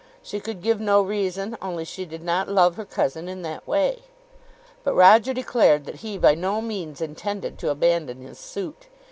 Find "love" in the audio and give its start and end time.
2.49-2.75